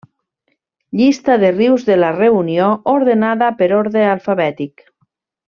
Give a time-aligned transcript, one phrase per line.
[1.01, 4.87] Llista de rius de La Reunió, ordenada per ordre alfabètic.